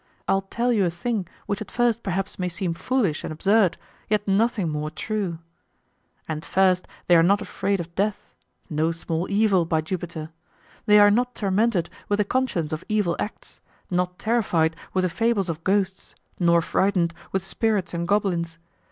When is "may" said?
2.39-2.49